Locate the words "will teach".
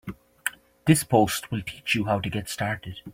1.51-1.93